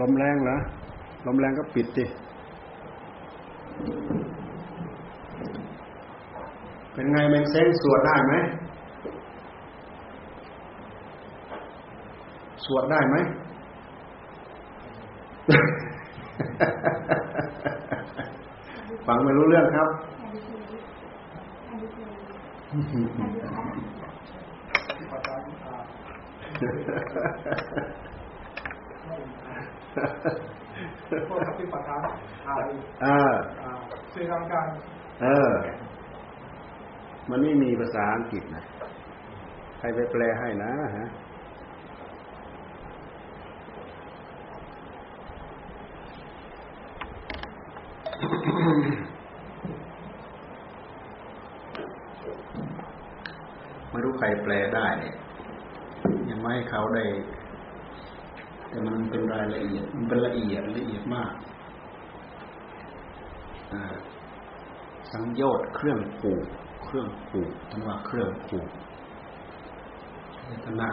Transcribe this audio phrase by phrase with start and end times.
[0.00, 0.56] ลมแรงเหรอ
[1.26, 2.06] ลมแรงก็ปิดดิ
[6.92, 8.34] เป็นไงเมนเซงสวดได้ไหม
[12.64, 13.16] สวดได้ไหม
[19.06, 19.88] ฟังไม่รู้เรื่องครับ
[31.28, 32.00] พวกพิปัฏฐาน
[33.04, 33.16] อ่า
[33.62, 33.72] อ่า
[34.14, 34.66] สื่อทางการ
[35.22, 35.52] เออ
[37.30, 38.64] มันไม่มีภาษาอังกฤษนะ
[39.78, 41.08] ใครไปแปลให้นะฮะ
[53.90, 55.14] ไม่รู้ใครแปลได้เนี่ย
[56.30, 57.04] ยังไม่ให้เขาได้
[58.74, 61.32] แต่มันเป็นรายละเอียด มันเป็นละเอียดละเอียดมาก
[65.12, 66.46] สังโยชน์เครื่องปลูก
[66.84, 68.68] เครื่องปลูกท่านว่าเครื่องปลูก
[70.46, 70.88] เจตนา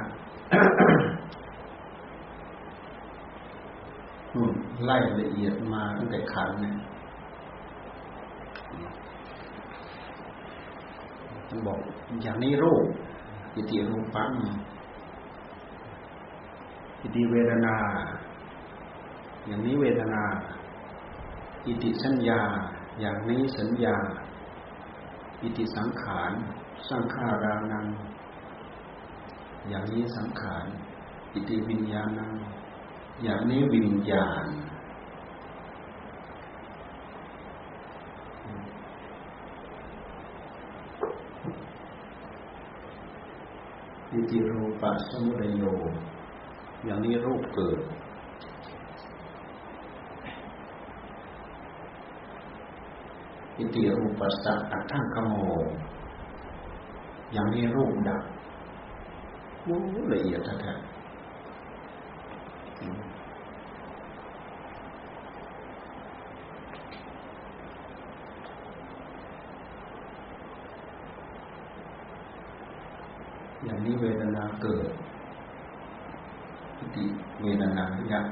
[4.86, 6.76] ไล่ละเอียดมาตั้งแต่ขันเนี่ย
[11.48, 11.80] ท่านบอก
[12.24, 12.84] อย่างนี้รูป
[13.56, 14.32] อิติรูปัง
[17.02, 17.76] อิติเวทนา
[19.48, 20.24] อย่างนี้เวทนา
[21.68, 22.42] อิติสัญญา
[23.00, 23.96] อย่างนี้สัญญา
[25.44, 26.32] อิติสังขาร
[26.90, 27.88] สังขารานัง
[29.70, 30.66] อย่างนี้สังขาร
[31.34, 32.34] อิติวิญญาณัง
[33.24, 34.46] อย่างนี้วิญญาณ
[44.12, 45.64] อิติรูปะสมุทโย
[46.86, 47.80] อย่างนี้รูปเกิด
[53.58, 55.36] อิติรูปัสสะอัตถังขโม
[57.34, 58.24] อย่างนี้รูปดับ
[59.64, 59.78] โอ้
[60.14, 60.74] ละเอียดแท้
[73.64, 74.92] อย่างนี้เวทนาเกิด
[76.96, 77.06] ติ
[77.42, 78.26] เวทนายัก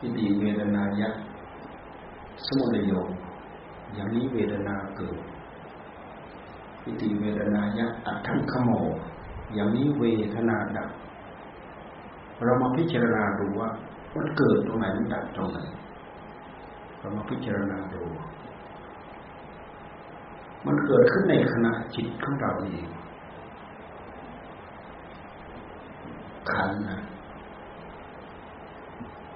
[0.00, 1.14] อิติเวทนายัก
[2.46, 2.92] สมุทัยโย
[3.94, 5.18] อย่างนี้เวทนาเกิด
[6.84, 8.70] อิติเวทนายักอัตถังขโม
[9.54, 10.90] อย่างนี้เวทนาดับ
[12.44, 13.68] เรามาพิจารณาดูว่า
[14.16, 15.58] มันเกิดตรงไหนมันดับตรงไหน
[16.98, 18.02] เรามาพิจารณาดู
[20.66, 22.86] มันเกิดขึ้นในขณะจิตของเราเอง
[26.52, 27.00] ขันนะ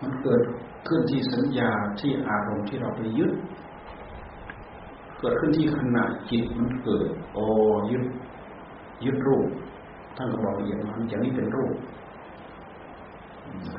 [0.00, 0.42] มันเกิด
[0.88, 3.32] ขึ้นที่สัญญาที่อารมณ์ที่เราไปยึด
[5.20, 7.44] เกิดขึ้นที่ขณะจิตมันเกิดโอ้
[7.90, 8.04] ยึด
[9.04, 9.48] ยึดรูป
[10.16, 11.74] ท่านก็บอกอย่างนั้นอย่างนี้เป็นรูป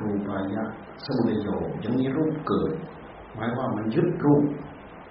[0.00, 0.64] รูปายะ
[1.04, 1.48] สมุทัยโย
[1.80, 2.72] อย่างนี้รูปเกิด
[3.34, 4.44] หมายว่ามันยึดรูป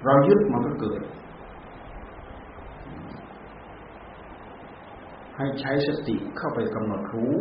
[0.05, 1.01] เรายึดมันก็เกิด
[5.35, 7.35] ให้ใช้สติเข้าไปกำหนดรู้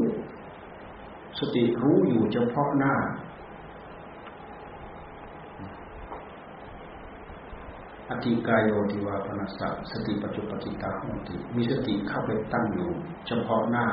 [1.41, 2.95] สติรู้อยู่เฉพาะหน้า
[8.11, 12.91] อธิกายโยติวาปนัสสะสติปัจจุปจิตาโหติมีสติเข้าไปตั้งอยู่
[13.27, 13.87] เฉพาะหน้า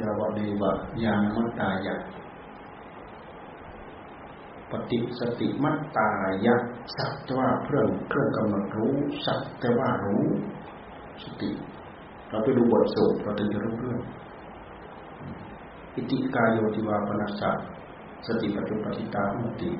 [0.00, 0.72] ยาวเดวะ
[1.04, 1.96] ยานมัตตายะ
[4.70, 6.08] ปฏิสติมัตตา
[6.46, 6.54] ยะ
[6.96, 8.94] สักแต่ว่าเครื่องเครื่องกำหนดรู้
[9.26, 10.24] สักแต่ว่ารู้
[11.22, 11.50] สติ
[12.30, 14.00] เราไปดูบทสวดเราถึงจะรู้เรื่อง
[15.94, 17.50] อิติกายโยติวาปนัสสะ
[18.26, 19.70] สติปัจจุปติตาหุติ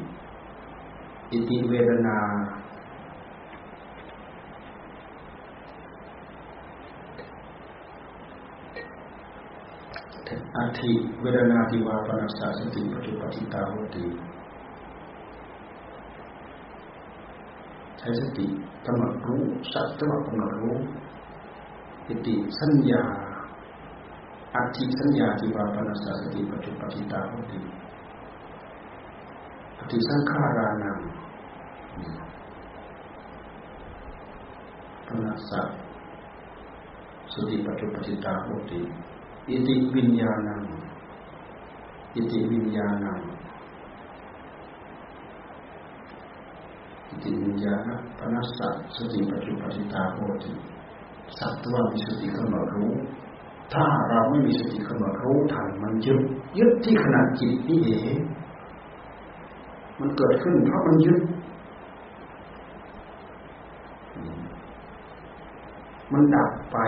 [1.33, 2.19] อิติเวทนา
[10.57, 14.05] อัติเวทนาติวาปนัสสะสติปัจจุปติตาหุติ
[17.99, 18.47] ใช้สติ
[18.87, 19.43] กำหนดรู้
[19.73, 19.95] สัตว์
[20.27, 21.10] กำหนดรู้ิ
[22.27, 23.03] ติสัญญา
[24.55, 27.59] อัติสัญญาที่วาปนัสสติปัจจุปจิตาโหติ
[29.79, 30.99] อติสังขารานัง
[35.07, 35.61] ปนัสสะ
[37.33, 38.81] สติปัจจุปจิตาโหติ
[39.49, 40.63] อิติวิญญาณัง
[42.15, 43.21] อิติวิญญาณัง
[47.09, 50.53] อิติวิญญาณปนัสสะสติปัจจุปจิตาโหติ
[51.39, 52.93] สักว่ามีสติกำหนดรู้
[53.75, 56.21] ถ้าเราไม่มีสติกำหนดรู้ทันมันยึด
[56.59, 58.19] ยึดที่ขณะจิตนี่เอง
[60.01, 61.21] มันเกิดขึ้นเพราะมันยึด
[66.13, 66.79] มันดับไป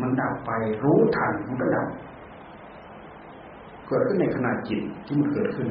[0.00, 0.50] มันดับไป
[0.82, 1.88] รู้ทันมันก็ดับ
[3.88, 5.66] เกิดขึ้นในขณะจิตที่มันเกิดขึ้น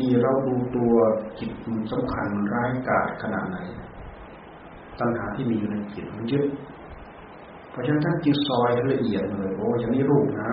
[0.00, 0.94] นี่เราดูตัว
[1.38, 3.58] จิตมันสำคัญมันร้ายกาจขนาดไหน
[5.02, 6.44] ตัณหาที่มีอยู่ในจิตมันยึด
[7.70, 10.52] เพราะฉะนั้นถ้าจิตซอยละเอียดเลยโอ้อย่างนี้รูปนะ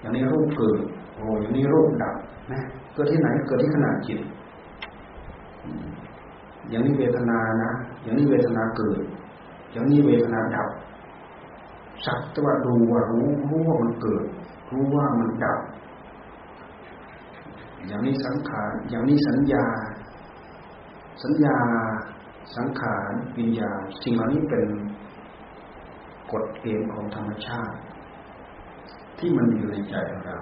[0.00, 0.80] อย่างนี้รูปเกิด
[1.14, 2.14] โอ้อย่างนี้รูปดับ
[2.52, 2.60] นะ
[2.94, 4.20] เกิดที่ไหนเกิดที่ขนาดจิต
[6.70, 7.70] อย่างนี้เวทนานะ
[8.02, 9.00] อย่างนี้เวทนาเกิด
[9.72, 10.68] อย่างนี้เวทนาดับ
[12.04, 14.24] สักแต่ว่าดูว่ารู้รู้ว่ามันเกิด
[14.72, 15.60] รู้ว่ามันดับ
[17.86, 19.64] อย่างนี้สังขารอย่างนี้สัญญา
[21.22, 21.56] สัญญา
[22.56, 24.68] สังขารวิญญาณสิ่งเหล่านี้เป็น
[26.32, 27.76] กฎเกณฑ์ของธรรมชาติ
[29.18, 30.38] ที่มันอยู่ในใจของเรา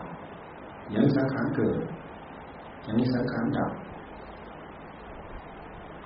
[0.91, 1.81] อย่างนี้สังขารเกิด
[2.85, 3.71] อย่างนี้สังขารดับ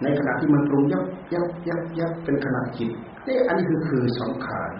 [0.03, 1.05] ในขณะที่มันปรุงยับ
[1.35, 2.93] ยับยับยับเป็นขณะจิต
[3.27, 4.73] นี่อันนี้คือคือสังขาร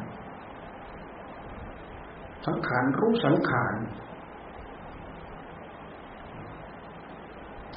[2.47, 3.75] สังขารรู้สังขาร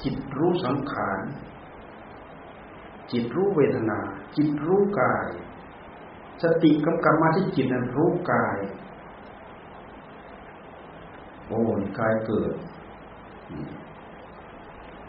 [0.02, 1.20] จิตรู้สังขาร
[3.12, 3.98] จิตรู้เวทนา
[4.36, 5.28] จิตรู้กาย
[6.42, 8.58] สติกำกับมาที่จิตนั้นรู้กาย
[11.46, 11.60] โอ้
[11.98, 12.54] กายเกิด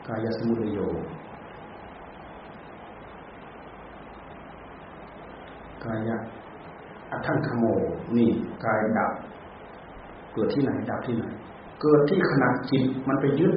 [0.07, 0.79] กายสมุทโย
[5.85, 6.17] กายะ
[7.11, 7.63] อัทังขโม
[8.15, 8.29] นี่
[8.65, 9.11] กายดับ
[10.33, 11.25] เกิดที่ไหนดับที่ไหน
[11.81, 13.55] เกิดที่ขณะจิตมันไปยึด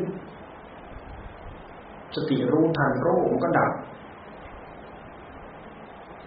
[2.14, 3.70] สติรู้ทันรู้มันก็ดับ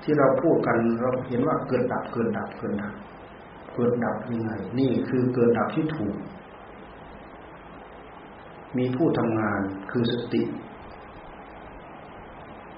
[0.03, 2.93] ที่เราพูดกันเราเห็นว่าเกิดดับเกิดดับเกิดดับ
[3.73, 6.15] เกิดดับยังไง นี่คือเกิดดับที่ถูก
[8.77, 9.61] มีผู้ทำงาน
[9.91, 10.43] คือสติ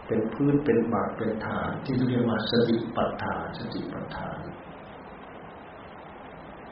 [0.07, 4.39] เป็นพื้นเป็นบาทเป็นฐานที่เรียกว่าสติปัฏฐานสติปัฏฐาน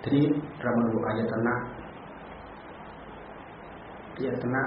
[0.01, 0.25] ทีนี้
[0.61, 1.55] เรามาดูอายตนะ
[4.15, 4.61] อายตนะ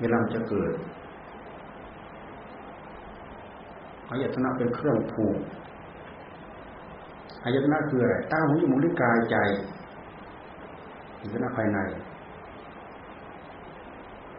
[0.00, 0.72] เวลาจะเกิด
[4.10, 5.36] อายตนะเป็นเครื่องผูก
[7.44, 9.36] อายตนะคืออะไรตั้งหูจมูกลิ้นกายใจ
[11.20, 11.78] อายตนะภายใน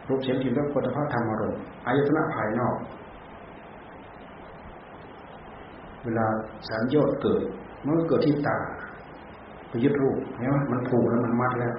[0.08, 2.76] รูปเสียงกลิ่นรสผลิภัณฑ์ธรรมอารมณ์อายตนะภายนอก
[6.04, 6.26] เวลา
[6.68, 7.42] สัญญาเกิด
[7.84, 8.58] มันก็เกิดที่ตา
[9.68, 11.74] ไปยึดรูปเห็นไหมมันผูกแล้วมันมัดแล้ว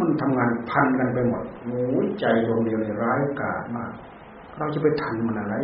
[0.00, 1.80] มันทำงานพันกันไปหมดโอ้
[2.20, 3.92] ใจดวงเดียวเลยร้ายกาจมาก
[4.58, 5.54] เราจะไปทันมันอะไร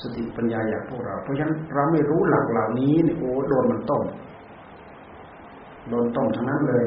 [0.00, 4.04] สติปัญญาอย่างพวกเรา เพราะฉะนั้นเราไม่รู้หลักเหล่านี้เนี่ยโอ้โดนมันต้ม
[5.88, 6.86] โดนต้มทั้งนั้นเลย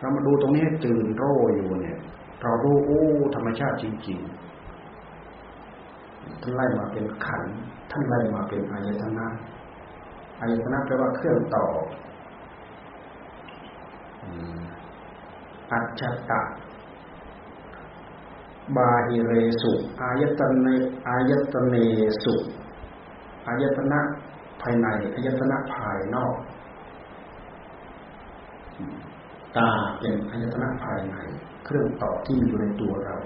[0.00, 1.98] เรามาดูตรงนี้ตื่นโร่อยู่เนี่ย
[2.42, 3.02] เรารู้โอ้
[3.34, 7.44] ธรรมชาติจริงๆท่านไล่มาเป็นขัน
[7.90, 9.26] ท่านไล่มาเป็นอายตนะ
[10.40, 11.66] อายตนะแปลว่าเครื่องต่อ
[15.72, 16.40] อัจฉตะ
[18.76, 19.32] บาหิเร
[19.62, 20.74] สุอายตนะ
[21.08, 21.74] อายตเน
[22.22, 22.34] สุ
[23.46, 24.00] อายตนะ
[24.60, 26.34] ภายในอายตนะภายนอก
[29.56, 31.16] ตาเป็นอายตนะภายใน
[31.64, 33.16] เครื่องต่อที่มีอยู่ในตัวเรา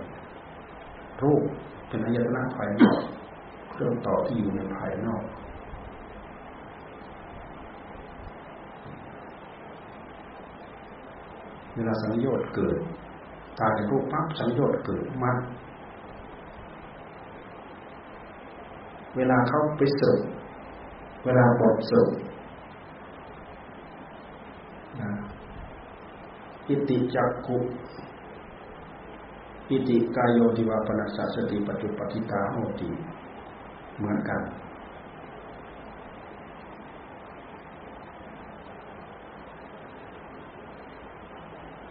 [1.23, 1.43] รูป
[1.89, 2.99] เป็นอายตนะภายนอก
[3.71, 5.23] เครื่องต่อที่อยู่ในภายนอก
[11.75, 12.79] เวลาสังโยชน์เกิด
[13.59, 15.37] ตาในรูปปั๊บสังโยชน์เกิดมัด
[19.17, 20.21] เวลาเขาไปสรุป
[21.25, 22.13] เวลาบทสรุป
[26.69, 27.57] อิติจักขุ
[29.71, 32.89] อิติกายโยติวาปนัสสติปัจจุปติตาโหติ
[33.99, 34.41] เหมือนกัน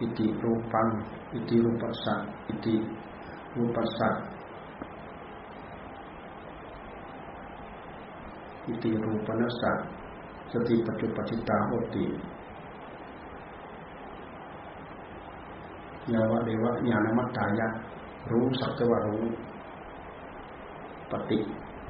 [0.01, 0.88] อิติรูปัง
[1.34, 2.13] อิติรูปัสสะ
[2.48, 2.75] อิติ
[3.55, 4.10] รูปัสสะ
[8.67, 9.72] อิติรูปนัสสะ
[10.51, 12.05] สติปัจจุปติตาโหติ
[16.12, 17.67] ยาวะเดวะญาณมัตตายะ
[18.31, 19.24] รู้สักแต่ว่ารู้
[21.12, 21.39] ปฏิ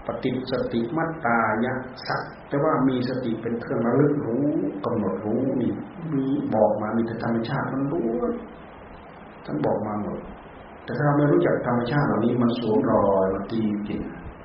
[0.07, 1.73] ปฏิสติมัตตายะ
[2.07, 4.45] สักแต่ว่ามีสติเป็นเครื่องระลึกรู้
[4.85, 5.67] กำหนดรู้มี
[6.13, 8.07] มีบอกมามีแต่ธรรมชาติมันรู้
[9.45, 10.19] ท่านบอกมาหมด
[10.83, 14.01] แต่แต่ถ้าเราไม่รู้จักธรรมชาติเหล่านี้มันสวมรอยมาตีกิน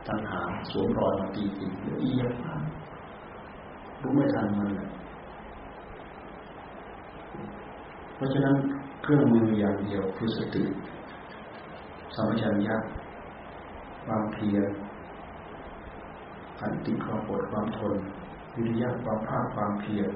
[0.06, 2.62] ตัณหาสวมรอยมาตีกินละเอียดมาก
[4.02, 4.88] รู้ไม่ทันมันเลย
[8.14, 8.56] เพราะฉะนั้น
[9.02, 10.64] เครื่องมืออย่างเดียวคือสติ
[12.14, 12.76] สัมปชัญญะ
[14.04, 14.64] ความเพียร
[16.58, 17.96] ขันติความอดความทน
[18.54, 20.10] วิริยะความภาคความเพียร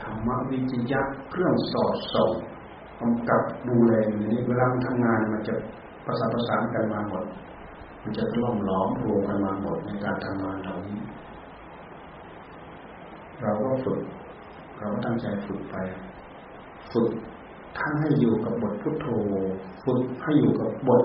[0.00, 2.32] ธรรมวิจยะเครื่องสอดส่อง
[3.00, 5.54] กำกับดูแลอย่นี้เวลามันทำงานมันจะ
[6.06, 7.24] ประสานประสานกันมาหมด
[8.02, 11.00] มันจะล่อมล้อมรวมกันมาหมดในการทำงานเหล่านี้
[13.42, 14.00] เราก็ฝึก
[14.78, 15.76] เราก็ตั้งใจฝึกไป
[16.92, 17.10] ฝึก
[17.78, 19.06] ทั้งให้อยู่กับบทพุทโธ
[19.84, 21.02] ฝึกให้อยู่กับบท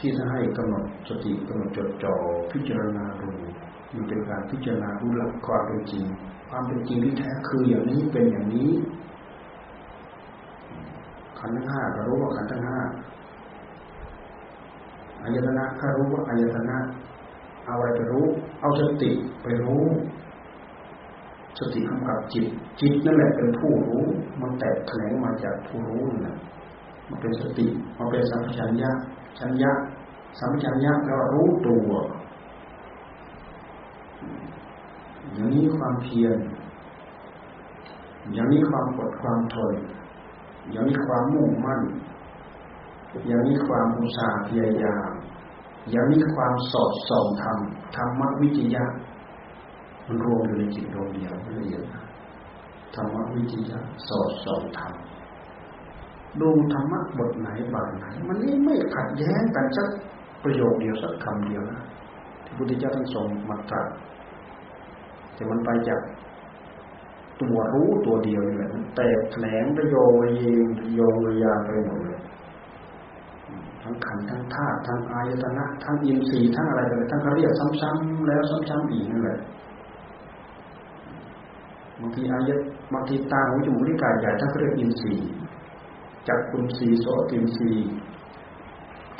[0.00, 2.14] ที่จะให้กำหนดสติกำหนดจดจ่อ
[2.52, 3.28] พิจารณาดู
[3.94, 6.04] มันเป็นการพิจารณารู้หลักความเป็นจริง
[6.48, 8.70] ความเป็นจริงที่แท้คืออย่างนี้เป็นอย่างนี้
[11.38, 12.78] ขันธ์ทั้งห้าก็รู้ว่าขันธ์ทั้งห้า
[15.22, 16.78] อายตนะก็รู้ว่าอายตนะ
[17.66, 18.26] เอาอะไรไปรู้
[18.60, 19.10] เอาสติ
[19.42, 19.84] ไปรู้
[21.58, 22.46] สติกำกับจิต
[22.80, 24.04] จิตนั่นแหละเป็นผู้รู้
[24.40, 26.36] มันแตกแขนงมาจากผู้รู้นั่นแหละ
[27.08, 27.66] มันเป็นสติ
[27.98, 28.90] มันเป็นสัมปชัญญะ
[29.38, 29.72] ชัญญะ
[30.38, 31.90] สัมชัญญะแปลว่ารู้ตัว
[35.32, 36.38] อย่างนี้ความเพียร
[38.32, 39.74] อย่างนี้ความอดความทน
[40.70, 41.80] อย่างนี้ความมุ่งมั่น
[43.26, 45.10] อย่างนี้ความอุตสาห์พยายาม
[45.90, 47.58] อย่างนี้ความสอดส่องธรรม
[47.96, 48.84] ธรรมวิจยะ
[50.06, 51.84] มันรวมอยู่ในจิตดวงเดียวไม่ละเอียด
[52.94, 53.78] ธรรมวิจยะ
[54.08, 54.92] สอดส่องธรรม
[56.42, 59.88] ดูธรรมะบทไหนบาทไหน มันนี่ไม่ขัดแย้งกันสัก
[60.44, 61.80] ประโยคเดียวสักคำเดียวนะ
[62.44, 63.86] ที่พุทธเจ้าท่านทรงมาตรัส
[65.34, 66.00] แต่มันไปจาก
[67.40, 72.18] ตัวรู้ตัวเดียวนี่แหละมันแตกแขนงระโยงเยงโยงระยาไปหมดเลย
[73.82, 79.38] ทั้งขันทั้งธาตุทั้งอายตนะทั้งอินทรีย์ทั้งอะไรอะไรทั้งเขาเรียกซ้ำๆแล้วซ้ำๆอีกนั่นแหละ
[82.00, 82.60] บางทีอายต
[82.92, 85.28] บางทีตาหูจมูกลิ้นกายใหญ่ทั้งเขาเรียกอินทรีย์
[86.28, 87.70] จักคุณสีโสตินสี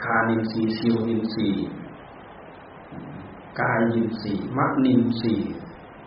[0.03, 1.49] คานินสีสิวนินสี
[3.61, 5.35] กายยินสีมันินสี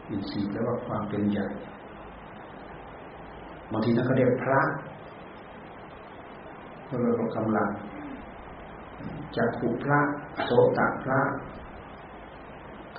[0.10, 1.46] อินทรีแปลว่าความเป็นใหญ่
[3.72, 4.62] บางทีท่นก็เรียกพระ
[6.88, 7.70] ก็เรียกกำลัง
[9.36, 10.00] จักขุพระ
[10.44, 11.22] โสตพระ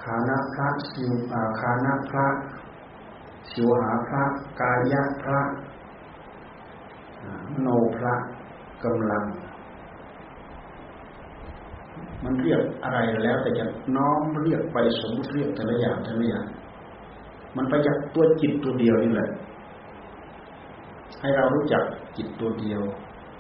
[0.03, 1.13] คานะพระสิว
[1.61, 2.27] คานะพระ
[3.51, 4.25] สิวหาพระ
[4.61, 5.41] กายะพระ
[7.61, 8.15] โนพระ
[8.85, 9.25] กำลัง
[12.25, 13.65] มันเรียกอะไรแล้ว แต่จะ
[13.97, 16.47] น้อมเรียกไปสมมติเรียกแต่ละอย่างแต่ละอย่าง
[17.57, 19.31] มันไปจากตัวจิตตัวเดียวนี่แหละ
[21.21, 21.83] ให้เรารู้จัก
[22.17, 22.83] จิตตัวเดียว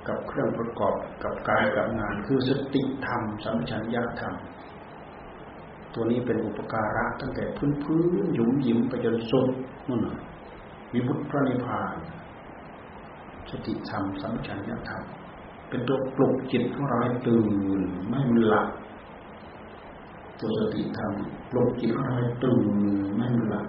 [0.08, 4.34] กับเครื่องประกอบกับกายกับงาน คือสติธรรมสัมชัญญะธรรม
[5.94, 9.46] ตัวนี้เป็นอุปการะตั้งแต่พื้นพื้นหยุมหยิมไปจนสุด
[9.88, 10.00] นู่น
[10.92, 11.94] วิบุตรพระนิพพาน
[13.50, 15.02] สติธรรมสัมชัญญะธรรม
[15.68, 17.46] เป็นตัวปลุกจิตของเราให้ตื่น
[18.08, 18.68] ไม่มันหลับ
[20.40, 21.12] ตัวสติธรรม
[21.50, 22.64] ปลุกจิตของเราให้ตื่น
[23.16, 23.66] ไม่มันหลับ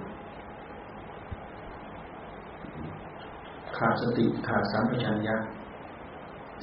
[3.78, 5.36] ขาดสติขาดสัมปชัญญะ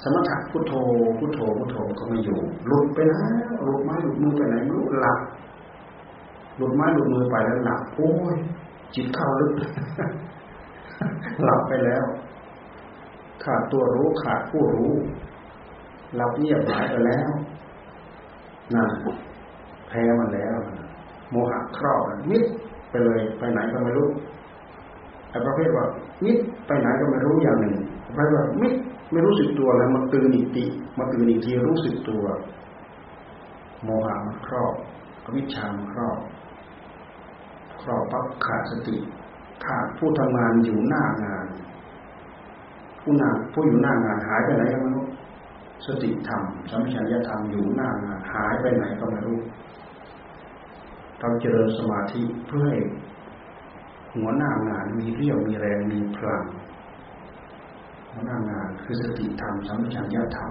[0.02, 0.72] สมถะพุทโธ
[1.18, 5.20] พุทโธพุทโธก็ไม่อยู่หลุดไปแล้วหลุดไม้หลุดมือไปไหนไม่รู้หลับ
[6.56, 8.36] หลุดไม้หลุดมือไปแล้วหลับโอ้ย
[8.94, 9.52] จิตเข้าลึก
[11.44, 12.04] หลับไปแล้ว
[13.44, 14.92] ขาดตัวรู้ขาดผู้รู้
[16.14, 17.30] หลับเงียบหายไปแล้ว
[18.74, 18.88] นั่น
[19.88, 20.56] แพ้มันแล้ว
[21.30, 22.44] โมหะครอบมิด
[22.90, 24.08] ไปเลยไปไหนก็ไม่รู้
[25.30, 25.84] ไอ้ประเภทว่า
[26.24, 27.76] มิดไปไหนก็ไม่รู้อย่างหนึ่ง
[28.06, 28.74] ประเภทว่ามิด
[29.12, 30.64] ไม่รู้สึกตัวแล้วมันตื่นอีกที
[30.98, 32.24] มาตื่นอีกทีรู้สึกตัว
[33.84, 34.74] โมหะมันครอบ
[35.24, 36.18] อวิชามันครอบ
[37.82, 38.96] ครอบปั๊บขาดสติ
[39.64, 41.37] ขาดผู้ทำงานอยู่หน้างาน
[43.08, 45.06] ผู้นาผู้อยู่หน้างานหายไปไหนก็ไม่รู้
[45.86, 49.38] สติธรรมสัมผัสญาธรรมอยู่หน้างานหายไปไหนก็ไม่รู้
[51.20, 52.76] เราเจริญสมาธิเพื่อให้
[54.14, 56.42] หัวหน้างานมีเรี่ยวมีแรงมีพลัง
[58.12, 60.50] หัวหน้างานคือสติธรรมสัมปชัญญะธรรม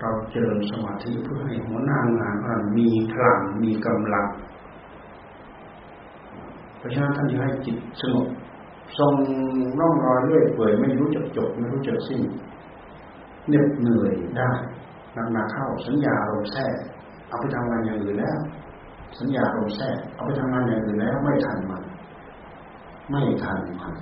[0.00, 4.26] เราเจริญสมาธิเพื่อให้หัวหน้างานของเรามีพลังมีกำลัง
[6.78, 8.28] เพราะฉะนั้นท่านจะให้จิตสงบ
[8.98, 9.14] ทรง
[9.80, 12.22] ร่องรอยเรื่อยเปื่อยไม่รู้จักจบไม่รู้จักสิ้น
[13.48, 14.50] เหน็ดเหนื่อยได้
[15.16, 16.66] นักนาเข้าสัญญาลมแท้
[17.28, 18.38] เอาไปทำงานอย่างอื่นแล้ว
[19.18, 21.82] สัญญาลมแท้เอาไปทำงานอย่างอื่นแล้ว ไม่ทันมัน
[23.10, 23.94] ไม่ทันมัน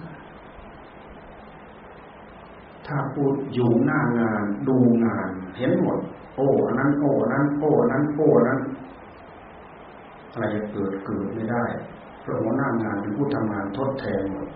[2.87, 5.99] ถ้าพูดอยู่หน้างานดูงาน เห็นหมด
[6.37, 8.61] โอ้อันนั้น โอ้อันนั้น โอ้อันนั้นโอ้อันนั้น
[10.32, 11.64] อะไรจะเกิดเกิดไม่ได้
[12.20, 14.46] เพราะหัวหน้างานเป็นผู้ทำงานทดแทนหมด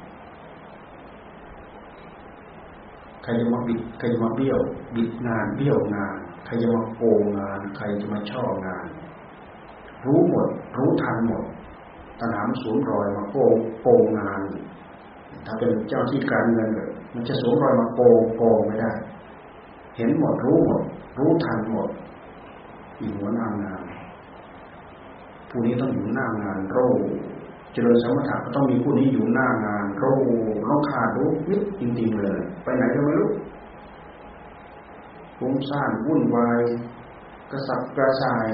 [3.26, 4.58] ใครจะมาบิดใครจะมาเบี้ยว
[4.96, 6.16] บิดงานเบี้ยวงาน
[6.46, 8.86] ใครจะมาโกงงาน ใครจะมาช่องาน
[10.04, 11.44] รู้หมด รู้ทันหมด
[12.20, 14.40] ตัณหาสูงรอยมาโกงโกงงาน
[15.46, 16.70] ถ้าเป็นเจ้าที่การเงิน
[17.14, 18.92] มันจะสูงรอยมาโกงโกงไม่ได้
[19.96, 20.82] เห็นหมดรู้หมด
[21.18, 21.88] รู้ทันหมด
[23.00, 23.82] อยู่หัวหน้างาน
[25.48, 26.78] ผู้นี้ต้องอยู่หน้างานโร
[27.72, 30.04] เจริญสมถะก็ต้องมีผู้นี้อยู่หน้างาน โร
[30.66, 33.30] ต้องขาดรู้นิดจริงๆเลย ไปไหนก็ไม่รู้
[35.38, 36.60] ฟุ้งซ่านวุ่นวาย
[37.50, 38.46] กระสับกระส่าย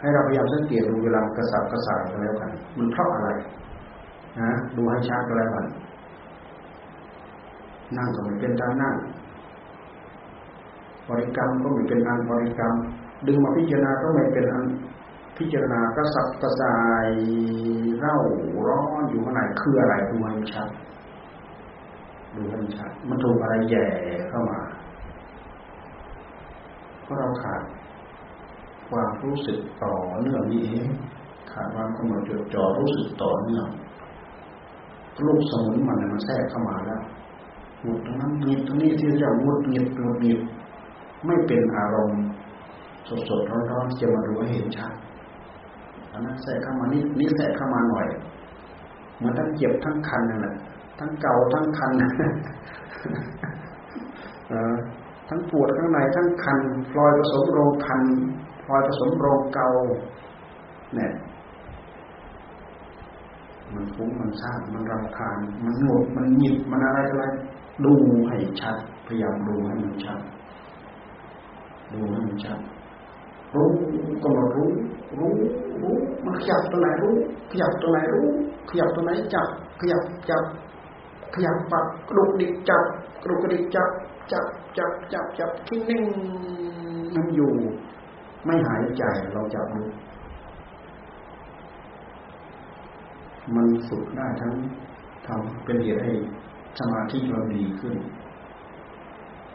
[0.00, 3.30] ให้เราพยายามสังเกตดูเวลากระสับกระส่ายกันแล้วกัน มันเพราะอะไร
[4.40, 5.66] นะดูให้ชัดกันแล้วกัน
[7.96, 8.96] นั่งก็ไม่เป็นการนั่ง
[11.08, 12.74] บริกรรมก็ไม่เป็นอันบริกรรม
[13.26, 14.64] ดึงมาพิจารณาก็ไม่เป็นอัน
[15.36, 16.76] พิจารณากระสับกระส่า
[17.06, 17.08] ย
[17.98, 18.16] เร่า
[18.66, 20.68] ร้อนอยู่ข้างในคืออะไรดูให้ชัด
[22.36, 23.86] ดูให้ชัดมันถูกอะไรแย่
[24.28, 24.60] เข้ามา
[27.02, 27.62] เพราะเราขาด
[28.88, 30.86] ความรู้สึกต่อเนื่องนี่เอง
[31.52, 33.66] ขาดความกำหนดจดจ่อรู้สึกต่อเนื่อง
[35.26, 37.02] ลูกสมุนมันมันแทรกเข้ามาแล้ว
[37.82, 40.40] หมดตรงนั้นหงิดตรงนี้ที่เรียกงดหงิดงดหงิด
[41.26, 42.22] ไม่เป็นอารมณ์
[43.08, 44.92] สดสดร้อนร้อนจะมาดูให้เห็นชัด
[46.14, 48.06] อันนั้นแทรกเข้ามานิดนี้แทรกเข้ามาหน่อย
[49.16, 50.54] เหมือนทั้งเจ็บทั้งคันนั่นแหละ
[50.98, 51.92] ทั้งเก่าทั้งคัน
[55.28, 58.02] ทั้งปวดข้างในทั้งคันพลอยผสมโรคัน
[58.62, 59.70] พลอยผสมโรเก่า
[60.94, 61.12] เนี่ย
[63.74, 67.24] มันฟุ้งมันซ่านมันรำคาญมันหงดมันหยิบมันอะไรอะไร
[67.84, 67.94] ดู
[68.28, 70.20] ให้ชัด พยายามดูให้มันชัด
[71.92, 72.58] ดูให้มันชัด
[73.54, 73.68] รู้
[74.22, 74.70] กำหนดรู้
[75.18, 75.32] รู้
[75.84, 77.16] รู้มันขยับตัวไหนรู้
[77.50, 78.26] ขยับตัวไหนรู้
[78.70, 79.48] ขยับตัวไหนจับ
[79.80, 80.44] ขยับจับ
[81.34, 82.84] ขยับปักกระดุกดิกจับ
[83.22, 83.88] กระดุกกระดิกจับ
[84.32, 84.44] จับ
[84.78, 86.04] จับจับจับทิ้งนิ่ง
[87.14, 87.52] มันอยู่
[88.44, 89.82] ไม่หายใจเราจับดู
[93.54, 94.54] มันฝึกได้ทั้ง
[95.26, 96.14] ทำเป็นเหตุให้
[96.78, 97.96] สมาธิเราดีขึ้น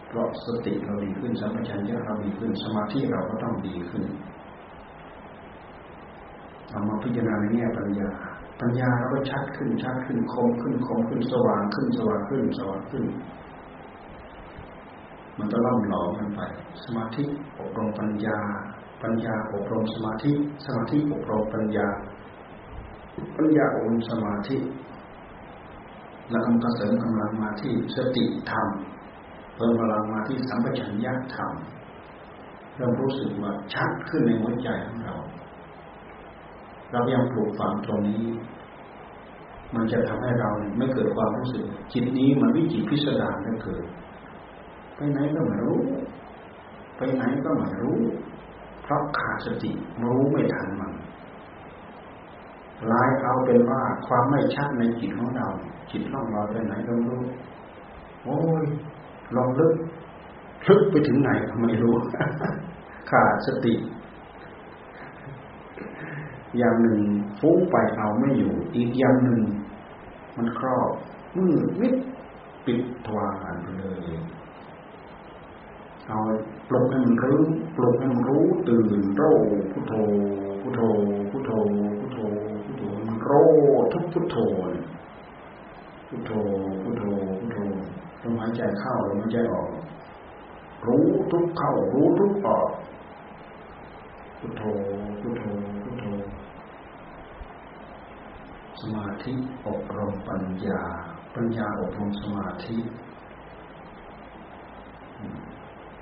[0.08, 4.04] เพราะสติเราดีขึ้นสัมปชัญญะเราดีขึ้น สมาธิเราก็ต้องดีขึ้น
[6.72, 8.10] เอามาพิจารณาในแง่ปัญญา
[8.62, 13.06] ปัญญาเราก็ชัดขึ้นชัดขึ้นคมขึ้นคมขึ้นสว่างขึ้นสว่างขึ้นสว่างขึ้น
[15.38, 16.42] มันก็ล่อมหลอมกันไป
[16.84, 17.24] สมาธิ
[17.60, 18.38] อบรมปัญญา
[19.04, 20.32] ปัญญาอบรมสมาธิ
[20.66, 21.88] สมาธิอบรมปัญญา
[23.38, 24.58] ปัญญาอบรมสมาธิ
[26.32, 28.68] แล้วก็เสริมกำลังมาที่สติธรรม
[29.56, 31.52] เพิ่มพลังมาที่สัมปชัญญะธรรม
[32.76, 35.16] เริ่มรู้สึกว่าชัดขึ้นในหัวใจของเรา
[36.92, 38.24] เรายังปลูกฝังตรงนี้
[39.76, 43.84] มันจะทำให้เราไม่เกิดความรู้สึก จิตนี้มันวิจิตพิสดารได้เกิด
[44.96, 45.80] ไปไหนก็ไม่รู้
[46.98, 48.00] ไปไหนก็ไม่รู้
[48.84, 49.72] เพราะขาดสติ
[50.04, 50.94] รู้ไม่ทันมัน
[52.92, 55.48] ลายเอาเป็นว่าความไม่ชัดในจิตของเรา
[55.92, 57.24] จิตล่องลอยไปไหนก็ไม่รู้
[58.24, 58.64] โอ้ย
[59.36, 59.74] ลองลึก
[60.68, 61.96] ลึกไปถึงไหนก็ไม่รู้
[63.12, 63.74] ขาดสติ
[66.58, 67.00] อย่างหนึ่ง
[67.40, 69.42] ฟุ้งไปเอาไม่อยู่ อีกอย่างหนึ่ง
[70.38, 70.90] มันครอบ
[71.38, 71.94] มืดมิด
[72.66, 74.00] ปิดทวารไปเลย
[76.08, 76.20] เอา
[76.70, 77.42] ปลุกให้มันรู้
[77.76, 79.24] ปลุกให้มันรู้ตื่นโร
[79.72, 79.94] พุทโธ
[80.62, 80.82] พุทโธ
[81.32, 81.52] พุทโธ
[82.00, 82.20] พุทโธ
[83.24, 83.32] โร
[83.94, 84.38] ทุกพุทโธ
[86.10, 86.32] พุทโธ
[86.84, 87.04] พุทโธ
[87.40, 87.58] พุทโธ
[88.22, 89.70] ลมหายใจเข้าลมหายใจออก
[90.88, 92.70] รู้ทุกเข้ารู้ทุกออก
[94.40, 94.64] พุทโธ
[95.22, 95.44] พุทโธ
[95.84, 96.06] พุทโธ
[98.82, 99.34] สมาธิ
[99.68, 100.82] อบรมปัญญา
[101.36, 102.78] ปัญญาอบรมสมาธิ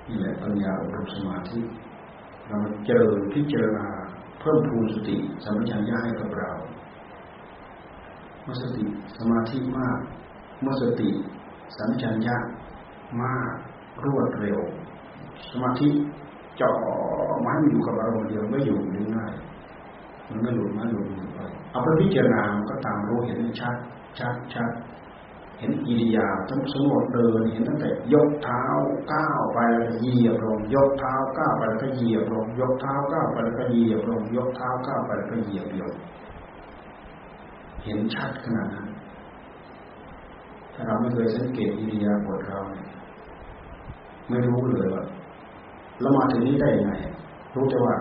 [0.08, 1.58] นี่แหละปัญญาอบรมสมาธิ
[2.48, 3.86] เราเจริญพิจารณา
[4.40, 6.52] เพิ่มพูนสติสัมปชัญญะให้กับเรา
[8.48, 8.84] มื่อสติ
[9.18, 9.98] สมาธิมาก
[10.60, 11.08] เมื่อสติ
[11.76, 12.36] สัมชัญญะ
[13.20, 13.54] มาก
[14.04, 14.60] รวดเร็ว
[15.50, 15.88] สมาธิ
[16.60, 16.72] จ่อ
[17.44, 18.76] มาให้มันอยู่กับอารมณ์เดียวไม่อยู่
[19.14, 19.32] ง่าย
[20.28, 21.06] มันไม่หลุดไม่หลุด
[21.70, 23.76] เอาไปพิจารณาก็ตามรู้เห็นชัด
[24.18, 24.70] ชัดชัด
[25.58, 28.64] เห็นอิริยาทั้งสมมติเดินเห็นตั้งแต่ยกเท้า
[29.12, 35.94] ก้าวไปแล้วก็เหยียบลงยกเท้าก้าวไปแล้วก็เหยียบลงยกเท้าก้าวไปแล้วก็เหยียบลงยกเท้าก้าวไปแล้วก็เหยียบลง
[37.84, 38.88] เห็นชัดขนาดนั้น
[40.74, 42.88] ถ้าเราไม่เคยสังเกตอิริยาบถเราเนี่ย
[44.28, 45.04] ไม่รู้เลยว่า
[46.00, 46.94] เรามาถึงนี้ได้ยังไง
[47.54, 47.94] รู้แต่ว่า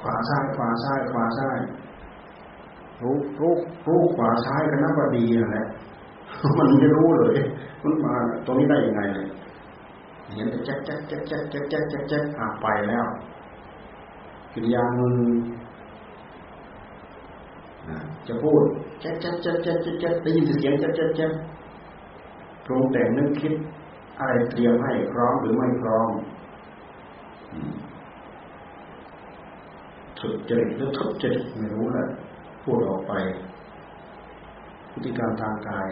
[0.00, 1.58] ขวาซ้ายขวาซ้ายขวาซ้าย
[3.02, 3.52] รู้รู้
[3.86, 5.66] รู้ขวาซ้ายกันนับว่าดีนั่นแหละ
[6.58, 7.36] มันไม่รู้เลย
[7.82, 8.14] มันมา
[8.46, 9.28] ตรงนี้ได้ยังไงเลย
[10.34, 13.06] เห็นแต่แจ๊กแจ๊กแจ๊กแจ๊กแจ๊กแจ๊กแจ๊กแจ๊กอ่าไปแล้ว
[14.52, 15.18] กิริยามือ
[18.26, 18.62] จะพูด
[19.00, 21.32] แจ๊กแจ๊กแจ๊กแจ๊กแจ๊กได้ยินเสียงแจ๊กแจ๊กแจ๊ก
[22.64, 23.54] ปรุงแต่งนึกคิด
[24.18, 26.10] อะไรเตรียมให้พร้อมหรือไม่พร้อม
[30.20, 32.04] สุดจริตหรือทุจริตไม่รู้แหละ
[32.64, 33.12] พูดออกไป
[34.92, 35.90] พฤติกรรมทางกาย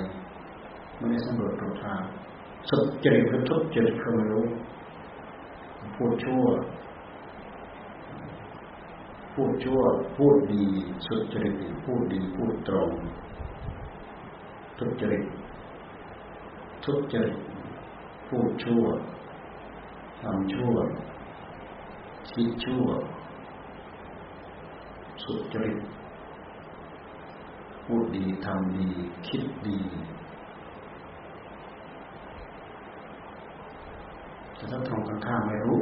[0.97, 2.03] ไม่ได้สำรวจตรวจทาง
[2.71, 4.47] สุดจริตหรือทุจริตก็ไม่รู้
[5.95, 6.45] พูดชั่ว
[9.33, 9.81] พูดชั่ว
[10.17, 10.67] พูดดี
[11.07, 11.55] สุดจริต
[11.85, 12.91] พูดดีพูดตรง
[14.79, 15.25] ทุจริต
[16.85, 17.37] ทุจริต
[18.29, 18.85] พูดชั่ว
[20.23, 20.75] ทำชั่ว
[22.31, 22.87] คิดชั่ว
[25.23, 25.79] สุจริต
[27.89, 28.89] พูดดีทำดี
[29.27, 29.79] คิดดี
[34.55, 35.81] แต่ถ้าตรงกันข้ามไม่รู้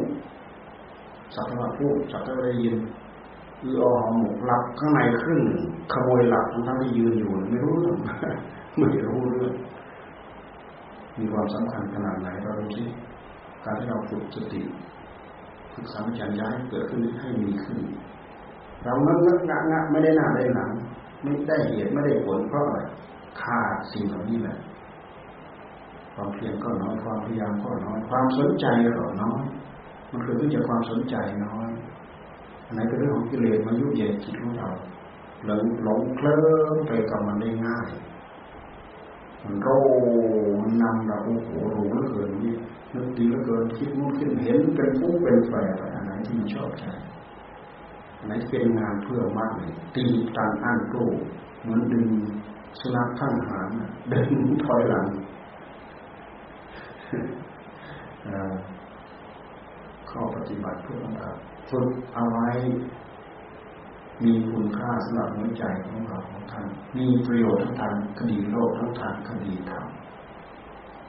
[1.35, 2.77] สัตว์ว่าพูดสัตว์ได้ยิน
[3.61, 5.43] คือออหมกหลับข้างในครึ่ง
[5.93, 7.99] ขโมยหลับทั้งที่ยืนอยู่ไม่รู้เรื่อง
[8.79, 9.55] ไม่รู้เรื่อง
[11.19, 12.85] มีความสำคัญขนาดไหนเราดูสิ
[13.65, 14.63] การที่เราฝึกสติ
[15.73, 17.79] ฝึกสัมผัสย้ายเกิดขึ้นให้มีขึ้น
[18.85, 20.71] เราเงกงะงะไม่ได้หน้าได้หลัง
[21.27, 22.79] ไม่ได้เหตุไม่ได้ผลเพราะอะไร
[23.43, 24.59] ขาดสิ่งเหล่านี้แหละ
[26.15, 29.43] ความเพียรก็น้อยความพยายามก็น้อยความสนใจก็น้อย
[30.11, 31.69] มันเกิดขึ้นจากความสนใจน้อย
[32.67, 34.71] อันไหนเป็นเรื่องของกิเลสมายุ่งเหยิงจิตของเรา
[35.45, 36.41] หลงหลงเคลิ้
[36.73, 37.89] มไปกับมันได้ง่าย
[39.43, 39.69] มันโร
[40.61, 42.55] มันนำเราโอ้โหรู้เหลือเกินนี่
[42.95, 46.85] นึกดีเหลือเกินคิดนู่นขึ้นเห็นเป็นผู้เป็นแฝงอันไหนที่มันชอบใจ
[48.25, 50.05] ไหนเป็นงานเพื่อมากเลยตี
[50.37, 51.09] ตันอ่านตู้
[51.61, 52.09] เหมือนดึง
[52.81, 53.69] สุนัขข้างหาง
[54.13, 54.31] ดึง
[54.65, 55.07] ถอยหลัง
[60.11, 61.37] ข้อปฏิบัติเพื่อครับ
[61.71, 62.49] ฝึกเอาไว้
[64.25, 69.85] มีคุณค่าสำหรับหัวใจของเราของท่านมีประโยชน์ทั้งทางคดีโลกทั้งทางคดีธรรม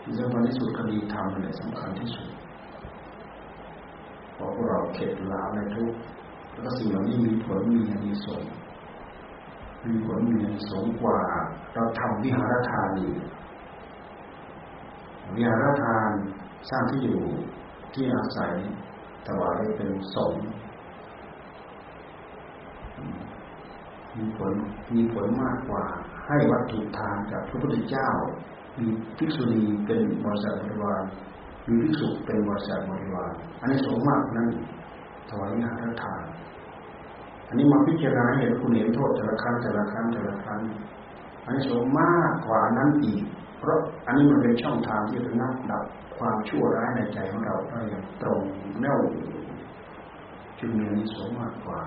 [0.02, 2.28] ที่สำคัญที่สุดคดีธรรมนี่สำคัญที่สุด
[4.34, 5.92] เพราะพวกเราเข็ดหลาในทุก
[6.58, 8.52] แล้วก็สิ่งเหล่านี้มีผลมีอานิสงส์
[9.86, 11.20] มีผลมีอานิสงส์กว่า
[11.74, 13.12] เราทำวิหารทานนี่
[15.36, 16.10] วิหารทาน
[16.70, 17.22] สร้างที่อยู่
[17.94, 18.54] ที่อาศัย
[19.28, 20.34] ถวายเป็นสง
[24.18, 24.54] มีผล
[24.94, 25.84] มีผลมากกว่า
[26.28, 28.10] ให้วัตถุทานกับพระพุทธเจ้า
[28.80, 31.04] มีภิกษุณีเป็นบริษัทบริวาร
[31.68, 34.48] มีภิกษุเป็นบริษัทบริวารอันนี้สงมากนั้น
[35.30, 36.24] ถวายงานรัทาน
[37.48, 40.60] อันนี้มาพิจารณาเห็นคุณเห็นโทษแต่ละครั้งแต่ละครั้งแต่ละครั้ง
[41.44, 43.24] อันนี้สงมากกว่านั้นอีก
[43.60, 45.84] เพราะอันนี้มันเป็นช่องทางที่จะนับดับ
[46.18, 48.42] ความชั่วร้ายในใจของเราได้อย่างตรง
[48.82, 49.00] แน่ว
[50.60, 51.80] จึงมีอันนี้สงมากกว่า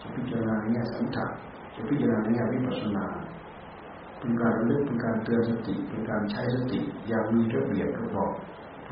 [0.00, 1.28] จะพิจารณาในแง่สัมผัส
[1.74, 3.06] จะพิจารณาในแง่วิปัสสนา
[4.18, 8.32] เป็นการระลึกเป็นการเตือนสติ เป็นการใช้สติอย่างมีระเบียบระบอก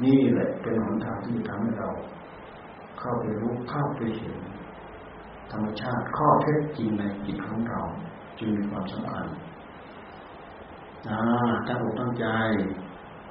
[0.05, 1.91] นี่แหละเป็นหนทางที่จะทำให้เรา
[2.99, 4.39] เข้าไปรู้เข้าไปเห็น
[5.53, 7.81] ธรรมชาติข้อเท็จจริงในจิตของเรา
[8.39, 9.27] จึงมีความสำคัญ
[11.09, 11.19] อ่า
[11.67, 12.27] ตั้งอกตั้งใจ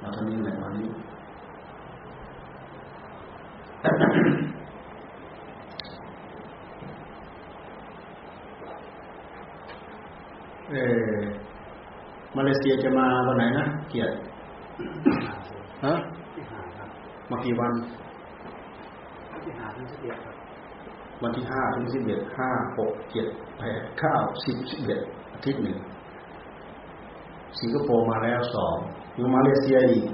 [0.00, 0.88] เราทำนี้แหละวันนี้
[10.70, 10.76] เอ
[11.10, 11.18] อ
[12.36, 14.14] มาเลเซียจะมาวันไหนนะ เกียรติ
[15.84, 15.94] ฮะ
[17.30, 17.72] มากี่วัน
[19.78, 23.26] วันที่ห้าถึงสิบเอ็ดวันที่ห้าถึงสิบเอ็ดห้าหกเจ็ด
[23.58, 25.00] แปดเก้าสิบสิบเอ็ด
[25.32, 25.78] อาทิตย์หนึ่ง
[27.60, 28.76] สิงคโปร์มาแล้วสอง
[29.14, 30.04] อยู่มาเลเซียอีก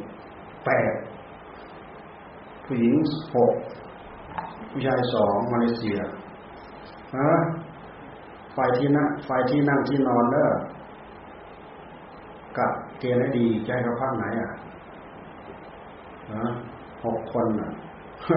[0.66, 0.92] แปด
[2.64, 2.94] ผู้หญิง
[3.36, 3.52] หก
[4.70, 5.98] ผู้ชายสองมาเลเซีย
[7.16, 7.30] ฮะ
[8.54, 10.48] ไฟที่นั่งไฟที่นั่งที่นอนเด้อ
[12.58, 14.50] กับเกณฑ์ให้ดีใจเขาพักไหนอะ
[16.32, 16.44] นะ
[17.04, 17.70] หกคนอะ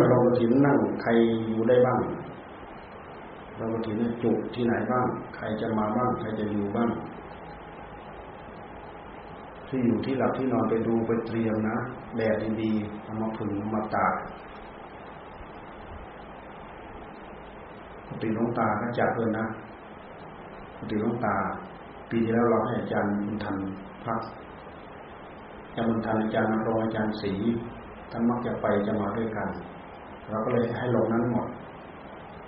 [0.09, 1.09] เราถินนั่งใคร
[1.47, 1.99] อยู่ได้บ้าง
[3.57, 6.89] เราถินจุที่ไหนบ้าง ใครจะมาบ้าง ใครจะอยู่บ้าง
[9.67, 11.77] ที่อยู่ที่หลับที่นอนไปดูไปเตรียมนะ
[12.17, 14.13] แดดดีๆเอามาผึ่งมาตาก
[18.07, 19.45] ปกติน้องตาก็จัดเลยนะ
[20.77, 21.35] ปกติหลวงตา
[22.09, 23.57] ปีที่แล้วเราให้อาจารย์บุญทัน
[24.03, 24.19] พัก
[25.65, 27.33] อาจารย์บุญทันอาจารย์นรงอาจารย์ศรี
[28.11, 29.49] ท่านมักจะไปจะมาด้วยกัน
[30.29, 31.47] เราก็เลยให้ลงนั้นหมด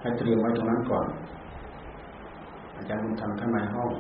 [0.02, 1.08] ให้เตรียมไว้ตรงนั้นก่อน
[2.76, 3.92] อาจารย์บุญทันข้างในห้อง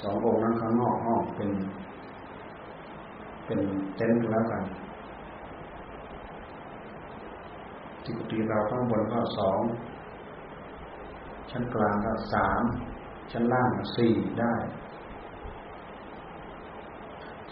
[0.00, 1.50] สององค์นั้นข้างนอกห้องเป็น
[3.46, 3.60] เป็น
[3.96, 4.62] เต็นท์แล้วกัน
[8.02, 9.60] ที่กุฏิเราข้างบนก็สอง
[11.50, 12.62] ชั้นกลางก็สาม
[13.32, 14.54] ชั้นล่างสี่ได้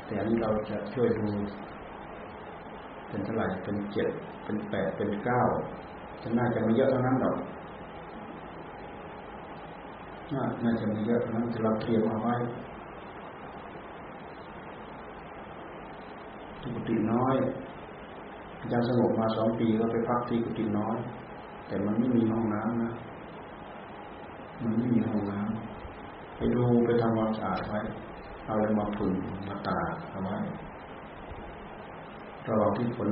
[0.05, 1.29] แต่อันนี้เราจะช่วยดู
[3.09, 4.09] เป็นเท่าไหร่เป็นเจ็ด
[4.47, 5.43] เป็นแปดเป็นเก้า
[6.23, 7.37] จะน่าจะไม่เยอะเท่านั้นหรอก
[10.33, 12.35] น่าน่าจะมีเยอะนั้นแต่เราเตรียมเอาไว้
[16.75, 17.35] กุฏิน้อย
[18.61, 20.97] อาจารย์สงบมาสองปีก็ไปพักที่กุฏิน้อย
[21.67, 22.93] แต่มันไม่มีห้องน้ำนะ
[24.63, 27.81] มันไม่มีห้องน้ำไปดูไปทำความสะอาดไว้
[28.45, 29.13] เอาอะไรมาผึ่ง
[29.49, 29.79] มาตา
[30.11, 30.37] เอาไว้
[32.49, 33.09] ระหว่างที่ฝน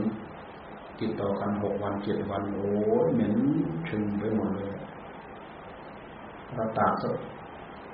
[1.01, 2.69] ติดต่อกันหกวันเจ็ดวันโอ้
[3.15, 3.35] เหม็น
[3.89, 4.75] ถึงไปหมดเลย
[6.55, 6.93] เราตาก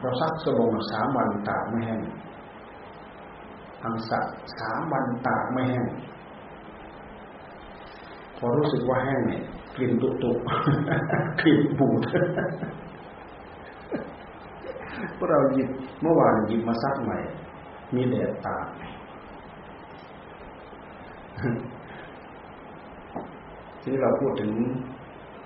[0.01, 2.03] เราซักสบงสามวันตากไม่แห้ง
[3.83, 4.25] อังสัก
[4.59, 5.87] สามวันตากไม่แห้ง
[8.37, 9.43] พอรู้สึกว่าแห้งเนี่ย
[9.77, 10.39] กลิ่นตุกตุก
[11.41, 12.01] กลิ่นบูด
[15.17, 15.69] พวกเราหยิบ
[16.03, 17.19] เมื่อวานหยิบมาซักใหม่
[17.95, 18.67] มีแดดตาก
[23.83, 24.53] ที่เราพูดถึง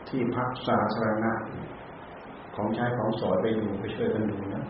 [0.09, 1.33] ที่พักสาธารณะ
[2.57, 4.65] ของใช้ของสอยไปดูไปช่วยกันดูนะ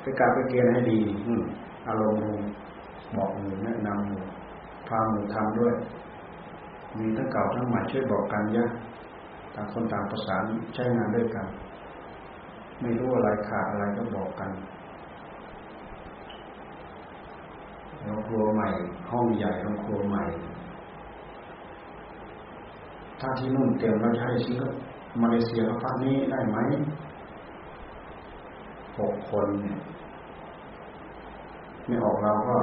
[0.00, 1.00] ไปการไปเกณฑ์ให้ดี
[1.88, 2.22] อารมณ์
[3.16, 4.24] บอกมือแนะนำมือ
[4.88, 5.74] พามือทำด้วย
[6.98, 8.66] มีทั้งเก่าทั้งใหม่ช่วยบอกกันยะ
[9.54, 10.42] ต่างคนต่างประสาน
[10.74, 11.46] ใช้งานด้วยกัน
[12.80, 14.50] ไม่รู้อะไรขาดอะไรก็บอกกัน
[18.04, 18.68] โรงครัวใหม่
[19.10, 20.24] ห้องใหญ่โรงครัวใหม่
[23.20, 24.68] ถ้าที่นู่นเต็มแล้วจะให้ซิงก็
[25.22, 26.58] มาเลเซียเขาพักนี้ได้ไหม
[28.98, 29.78] หกคนเนี่ย
[31.86, 32.56] ไม่ออกเราก็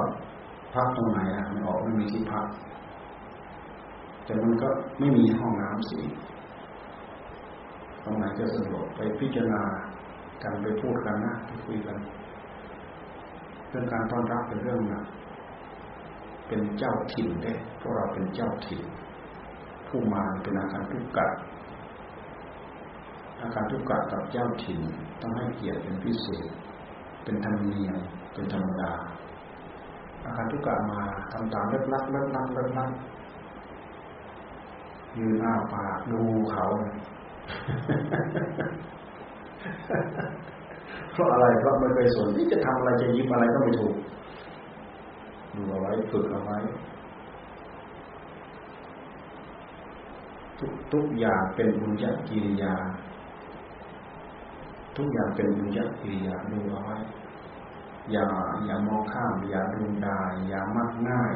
[0.74, 2.46] พักตรงไหนอะไม่ออกไม่มีที่พัก
[4.24, 4.68] แต่มันก็
[4.98, 5.98] ไม่มีห้องน้ำสิ
[8.04, 9.62] ตรงไหนจะสะดวกไปพิจารณา
[10.42, 11.96] กันไปพูดกันนะไปคุยกัน
[13.68, 15.04] เรื่องการต้อนรับเป็นเรื่องนัก
[16.48, 18.82] เป็นเจ้าถิ่นได้พวกเราเป็นเจ้าถิ่น
[19.88, 21.30] ผู้มาเป็นอาการทุกข์กัด
[23.40, 24.80] อาการทุกข์กัดกับเจ้าถิ่น
[25.20, 26.48] ต้องให้เกียรติเป็นพิเศษ
[27.24, 27.96] เป็นธรรมเนียม
[28.32, 28.92] เป็นธรรมดา
[30.24, 31.00] อาการทุกข์กัดมา
[31.32, 32.90] ทำตามเลิกลักเลิกลักเลิกลัก
[35.18, 36.22] ยืนอ้าปากดู
[36.52, 36.66] เขา
[41.12, 43.96] เพราะอะไรเพราะไม่เคยสนที่จะทำอะไรจะยิบอะไรก็ไม่ถูก
[45.54, 46.58] ดูเอาไว้ฝึกเอาไว้
[50.58, 52.74] ทุกทุกอย่างเป็นบุญญกิริยา
[54.96, 56.96] ทุกอย่างเป็นบุญญกิริยาดูเอาไว้
[58.12, 58.24] อย่า
[58.64, 61.34] อย่ามองข้าม อย่าดูดายอย่ามักง่าย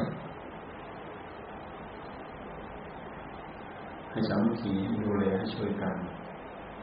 [4.09, 5.95] ให้สามัคคีดูแลให้ช่วยกัน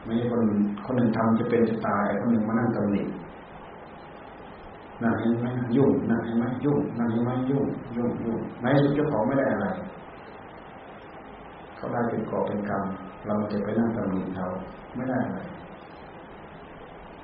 [0.03, 0.43] ไม่ใช่คน
[0.85, 3.03] คนหนึ่งทำจะเป็นจะตายคนหนึ่งมานั่งตำหนิ
[5.01, 5.45] นั่นเห็นไหม
[5.77, 7.65] ยุ่งนั่นเห็นไหมยุ่งนั่นเห็นไหมยุ่ง
[7.97, 9.67] ยุ่งยุ่งในสุดเจ้าของไม่ได้อะไร
[11.81, 12.83] เขาได้เป็นก่อเป็นกรรม
[13.25, 14.47] เราจะไปนั่งตำหนิเขา
[14.95, 15.39] ไม่ได้อะไร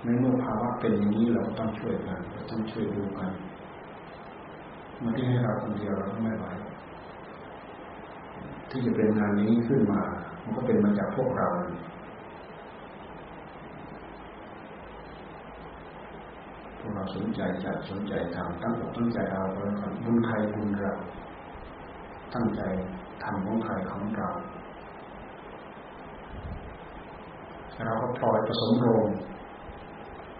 [0.04, 3.32] ในเมื่อภาวะเป็นอย่างนี้เราต้องช่วยกันเราต้องช่วยดูกัน
[5.04, 6.46] มาที่ให้เราคนเดียวเราไม่ไหว
[8.70, 10.02] ที่จะเป็นงานนี้ขึ้นมา
[10.44, 11.48] มันก็เป็นมาจากพวกเรา
[16.80, 19.58] พวกเราสนใจจะสนใจทำตั้งอกตั้งใจเอาไป
[20.04, 20.94] บุญใครบุญเรา
[22.34, 22.62] ตั้งใจ
[23.28, 24.30] ทำของใครของเรา
[27.86, 29.08] เราก็ปล่อยผสมโรง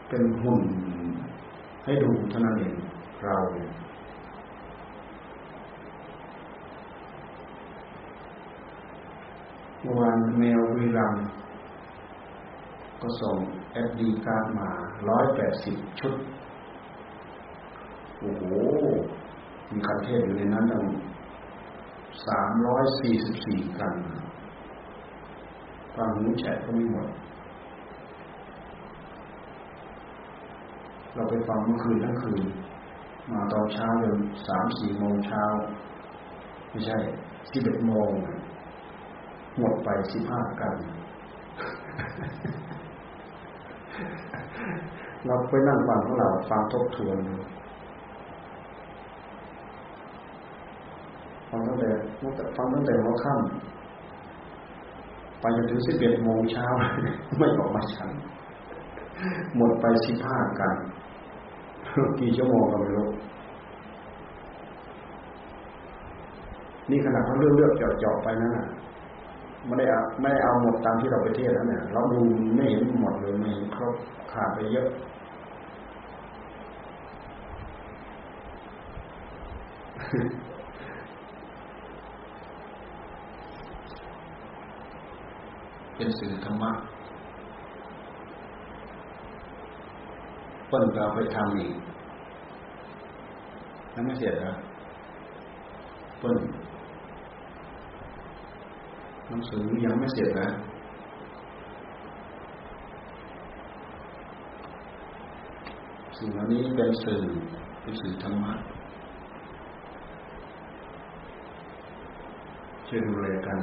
[0.10, 0.64] เป็นหุ่น
[1.84, 2.76] ให้ดูเท่านั้นเอง
[3.24, 3.38] เรา
[9.98, 11.16] วานแมววีรัม
[13.02, 13.38] ก็ส่ง
[13.72, 14.70] เอฟดีการ์มา
[15.10, 16.14] ร้อยแปดสิบชุด
[18.20, 18.44] โอ้โห
[19.72, 20.84] มีคันเทศอยู่ในนั้นตั้ง
[22.26, 23.94] สามร้อยสี่สิบสี่กัน
[25.96, 27.08] ฟังหูแฉะก็ไม่หมด
[31.14, 32.44] เราไปฟังเมื่อคืนทั้งคืน
[33.32, 35.44] มาตอนเช้าจนสามสี่โมงเช้า
[36.70, 36.98] ไม่ใช่
[37.52, 38.10] สิบเอ็ดโมง
[39.58, 40.76] หมดไปสิบห้ากัน
[45.26, 47.18] เราไปนั่งฟังของเราฟังทบทวน
[51.58, 51.90] ฟังตั้งแต่
[52.58, 56.66] ฟังตั้งแต่หัวค่ำไปจนถึงสิบเอ็ดโมงเช้า
[57.38, 58.10] ไม่ออกมาฉัน
[59.56, 60.76] หมดไปสิบห้ากัน
[62.20, 63.08] กี่ชั่วโมงก็ไม่รู้
[66.90, 68.66] นี่ขนาดเขาเลือกเลือกเจาะๆไปนั่นน่ะ
[69.66, 69.86] ไม่ได้
[70.20, 72.20] ไม่ได้เอาหมดตามที่เราไปเทศแล้วเนี่ย เราดู
[72.56, 73.96] ไม่เห็นหมดเลยไม่เห็นครบ
[74.32, 74.88] ขาดไปเยอะ
[85.98, 86.72] เป็นสื่อธรรมะ
[90.68, 91.76] เปิ้ลก็เอาไปทำอีก
[93.94, 94.56] นั่นไม่เสร็จแล้ว
[96.20, 96.38] เปิ้ล
[99.28, 100.50] หนังสือยังไม่เสร็จนะ
[106.18, 107.22] สิ่งเหล่านี้เป็นสื่อ
[107.82, 108.54] เป็นสื่อธรรมะ
[112.88, 113.60] ช่วยดูแลกัน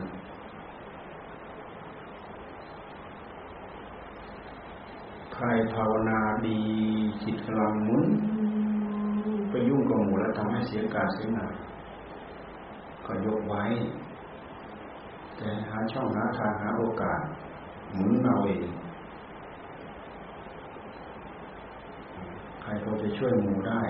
[5.33, 6.60] ใค รภาวนาดี
[7.22, 8.04] จิตกำลังมุน
[9.50, 11.54] ไปยุ่งกับหมูแล้วทำให้เสียการเสียงาน
[13.06, 13.62] ก็ยกไว้
[15.36, 17.20] แต่หาช่องหาทางหาโอกาส
[17.94, 18.66] หมุนเอาเอง
[22.62, 23.82] ใครพอจะช่วยหมูได้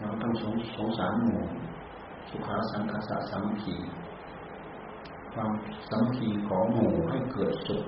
[0.00, 1.38] เราต้องสงสงสารหมู
[2.28, 3.76] สุขาสังคสะสามัคคี
[5.32, 5.50] ความ
[5.88, 7.84] สามัคคีของหมูให้เกิดสุข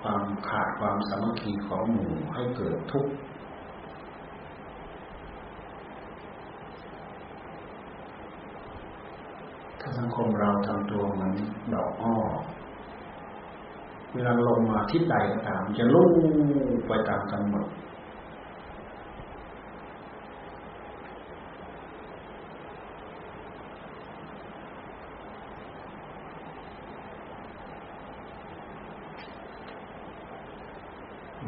[0.00, 3.12] ความขาดความสามัคคีของหมู่ให้เกิดทุกข์
[9.80, 11.32] ถ้าสังคมเราทำตัวเหมือน
[11.74, 12.16] ดอกอ้อ
[14.14, 16.06] เวลาลงมาทิศใดก็ตามจะลุ่
[16.86, 17.66] ไปตามกันหมด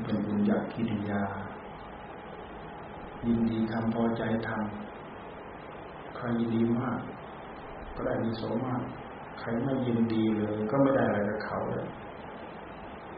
[0.04, 1.22] เป็นบุญญา กิริยา
[3.26, 6.98] ยินดีทำพอใจทำใครยินดีมาก
[7.94, 8.82] ก็ได้มีโสมาก
[9.38, 11.86] ใครไม่ยินดีเลย ก็ไม่ได้อะไรกับเขาเลย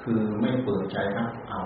[0.02, 1.62] คือไม่เปิดใจรับเอา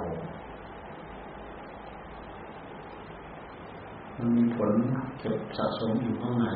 [4.16, 4.70] มันมีผล
[5.18, 6.46] เก็บสะสมอยู่ข้างใน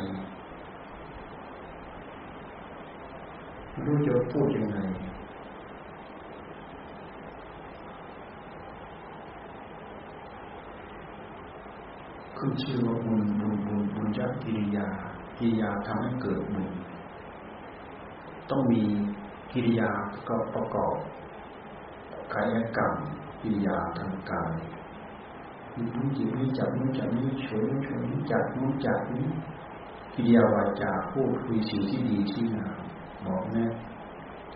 [3.84, 4.76] รู้จะพูดยังไง
[12.44, 14.88] ขึ้นชื่อว่าบุญบุญบุญบุญจักกิริยา
[15.38, 16.68] กิริยาทำให้เกิดบุญ
[18.50, 18.82] ต้องมี
[19.52, 19.90] กิริยา
[20.28, 20.94] ก็ประกอบ
[22.34, 22.94] กายกรรม
[23.40, 24.52] กิริยาทางกาย
[25.76, 29.28] มีนู้จิตนี้จับนู้จับนี้เฉยนู้เฉยนี้จับนู้จับนี้
[30.14, 32.80] กิริยาวาจาพูดคุยสิ่งที่ดีที่งาม
[33.24, 33.66] บอกแน่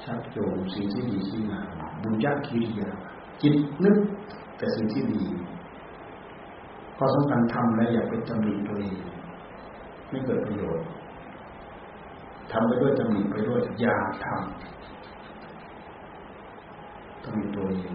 [0.03, 1.69] ชักโจมสิ่งที่ดีที่งาม
[2.03, 2.91] บุญญากิริยา
[3.43, 3.99] จิตนึก
[4.57, 5.25] แต่สิ่งที่ดี
[6.97, 8.95] ข้อสำคัญทำแล้วอย่าไปจำหนิตัวเอง
[10.11, 10.87] ไม่เกิดประโยชน์
[12.53, 14.39] ทำไปด้วยจำหนิไปด้วยอย่าทำ
[17.25, 17.91] ตำหนิตัวเอง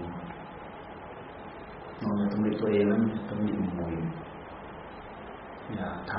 [2.01, 2.97] นอกจากตำหนิตัวเองแล้ว
[3.29, 3.89] ตำหนิหมู่
[5.75, 6.13] อย่าท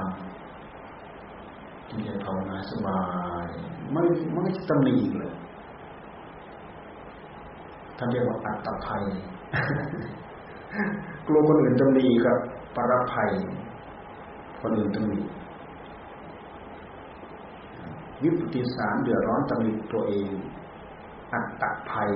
[0.72, 3.00] ำจึงจะภาวนาสบา
[3.44, 3.46] ย
[3.92, 5.32] ไม่ไม่จะตำหนิอีเลย
[7.98, 9.02] ท่านเรียกว่าอัตตภัย
[11.26, 12.38] กลัวคนอื่นตำหนิครับ
[12.76, 13.30] ปรภัย
[14.60, 15.18] คนอื่นตำหนิ
[18.22, 20.30] วิปติสารเดือดร้อนตำหนิตัวเอง
[21.32, 22.10] อัตตภัย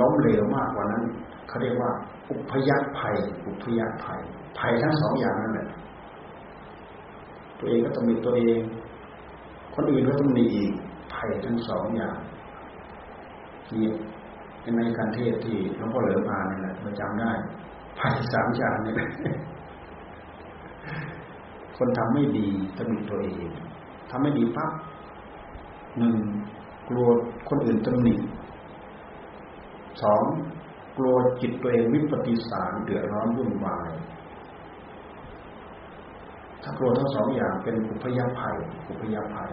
[0.00, 1.04] ล้มเหลวมากกว่านั้น
[1.48, 1.90] เขาเรียกว่า
[2.30, 3.16] อุพยัคภัย
[3.46, 4.20] อุพยัคภัย
[4.58, 5.68] ภัยทั้งสองอย่างนั่นแหละ
[7.58, 8.60] ตัวเองก็ตำหนิตัวเอง
[9.74, 10.72] คนอื่นก็ตำหนิอีก
[11.20, 12.18] ภัยทั้งสองอย่าง
[13.74, 13.86] นี่
[14.76, 17.32] ในการเทศที่หลวงพ่อเหลือมาเนี่ยแหละเราจำได้
[17.98, 18.94] ภัยสามอย่างเนี่ย
[21.76, 23.48] คนทำไม่ดีตำหนิตัวเอง
[24.10, 24.70] ทำไม่ดีปั๊บ
[25.98, 26.16] หนึ่ง
[26.88, 27.06] กลัว
[27.48, 28.14] คนอื่นตำหนิ
[30.02, 30.22] สอง
[30.98, 33.90] กลัวจิตตัวเองวิปฏิสารเดือดร้อนวุ่นวาย
[36.62, 38.56] ถ้ากลัวทั้งสองอย่างเป็นอุพยาภัย
[38.88, 39.50] อุพยาภัย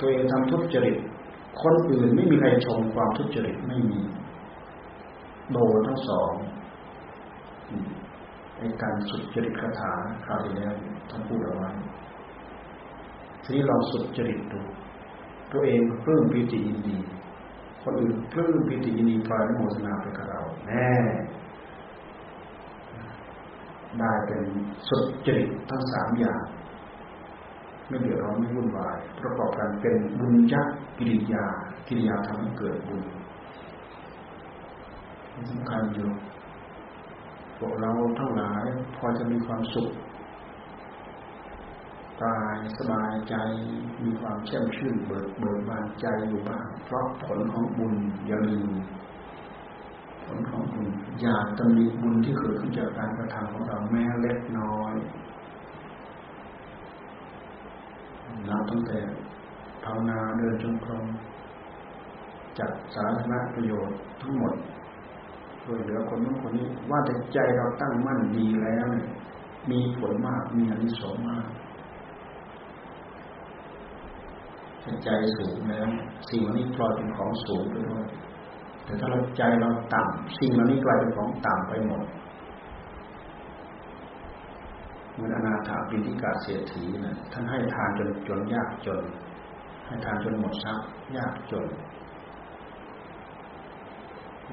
[0.00, 0.96] ตัวเองทำทุจริต
[1.62, 4.00] คนอื่นไม่มีใครชมความทุจริตไม่มี
[5.52, 6.30] โดนทั้งสอง
[8.58, 9.92] ในการสุดจริตคาถา
[10.24, 10.72] คราวที่แล้ว
[11.10, 11.70] ท่านพูดเอาไว้
[13.42, 14.60] ทีนี้ลองสุดจริตดู
[15.52, 16.98] ตัวเองเพิ่มปิติยินดี
[17.82, 20.90] คนอื่นปลื้มปิติยินดีพลอยโมทนาไปกับเราแน่
[23.98, 24.42] ได้เป็น
[24.88, 26.42] สุดจริตทั้งสามอย่าง
[27.88, 30.68] ไม่เดือดร้อนไม่วุ่นวาย ประกอบกันเป็นบุญยัก
[30.98, 31.46] กิริยา
[31.86, 33.02] กิริยาทำให้เกิดบุญ
[35.50, 36.10] สำคัญอยู่
[37.58, 38.64] พวกเราทั้งหลาย
[38.96, 39.90] พอจะมีความสุข
[42.22, 43.34] กายสบายใจ
[44.04, 47.94] มีความแช่มชื่นเบิกเบิกบานใจอยู่บ้างเพราะผลของบุญ
[48.26, 48.70] อย่าลืม
[50.24, 50.88] ผลของบุญ
[51.20, 54.94] อย่าตำหนิบุญที่เกิดขึ้นจากการกระทำของเราแม้เล็กน้อย
[58.48, 58.98] นับตั้งแต่
[59.84, 61.06] ภาวนาเดินจงกรม
[62.58, 64.54] จัดสาธารณประโยชน์ทั้งหมด
[65.62, 68.86] ช่วยเหลือคนนู้นคนนี้ ว่าแต่ใจเราตั้งมั่นดีแล้ว
[69.70, 71.46] มีผลมากมีอนิสงส์มาก
[75.04, 75.88] ใจสูงแล้ว
[76.30, 78.04] สิ่งเหล่านี้กลายเป็นของสูงไปด้วย
[78.84, 82.02] แต่ถ้าเราใจเราต่ำสิ่งเหล่านี้กลายเป็นของต่ำไปหมด
[85.18, 89.02] เหมือนอนาถาปิณิกาเศรษฐีนะท่านให้ทานจนจนยากจน
[89.86, 91.66] ให้ทานจนหมดทรัพย์ยากจน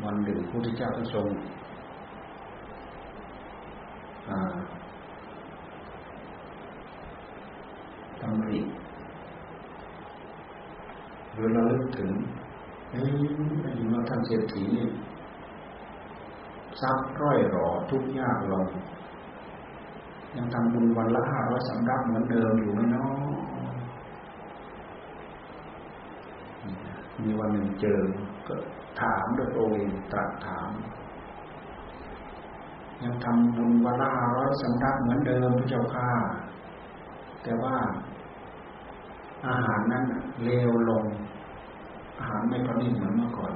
[0.04, 1.28] วันหนึ่งพระพุทธเจ้าทรง
[8.22, 8.60] ตำริ
[11.34, 12.12] หรือเราลึกถึง
[12.92, 13.10] เอ้ย
[13.94, 14.88] ว่าท่านเศรษฐีนี่
[16.82, 18.68] ทรัพย์ร้อยหรอทุกยากลง
[20.36, 23.12] ยังทำบุญวันละห้าร้อยสำรับเหมือนเดิมอยู่ไหมเนาะ
[27.24, 28.00] มีวันหนึ่งเจอ
[28.48, 28.56] ก็
[29.02, 30.70] ถามด้วยตัวเองตรัสถาม
[33.04, 36.10] ยังทำบุญวันละห้าร้อยสำรับเหมือนเดิมพระเจ้าค่ะ
[37.44, 37.76] แต่ว่า
[39.48, 40.04] อาหารนั้น
[40.44, 41.06] เลวลง
[42.20, 43.54] อาหารไม่ประณีตเหมือนเมื่อก่อน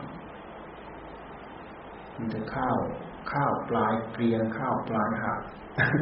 [2.17, 2.77] มันจะข้าว
[3.31, 5.39] ข้าวปลายเกลียนข้าวปลายหัก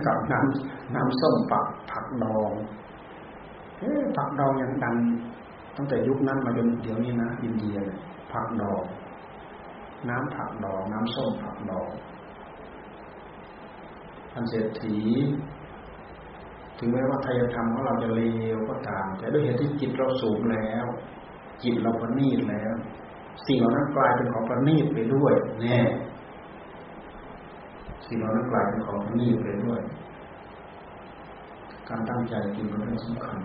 [0.06, 2.52] กับน้ำน้ำส้มปักผักดอง
[3.80, 4.98] เอ๊ผักดองยังดัง
[5.76, 7.78] ตั้งแต่ยุคนั้นมาจนเดี๋ยวนี้นะอินเดีย
[8.32, 8.84] ผักดอง
[10.10, 11.90] น้ำผักดอง น้ำส้มผักดอง
[14.34, 14.98] ท่านเศรษฐี
[16.80, 18.22] ถึงแม้ว่าทายธรรมของเราจะเล
[18.56, 20.86] วก็ตาม แต่ด้วยเหตุที่จิตเราสูงแล้ว
[21.64, 22.74] จิตเราประณีตแล้ว
[23.46, 25.80] สิ่งเหล่านั้นกลายเป็นของประณีตไปด้วย แน่
[28.08, 29.82] ที่เราได้กลายเป็นของนี่ไปด้วย
[31.90, 33.40] การตั้งใจจริงเป็นเรื่องสำคัญ